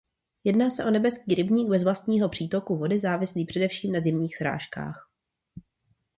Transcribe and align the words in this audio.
Jedná 0.43 0.69
se 0.69 0.85
o 0.85 0.89
nebeský 0.89 1.35
rybník 1.35 1.69
bez 1.69 1.83
vlastního 1.83 2.29
přítoku 2.29 2.77
vody 2.77 2.99
závislý 2.99 3.45
především 3.45 3.91
na 3.91 4.01
zimních 4.01 4.35
srážkách. 4.37 5.09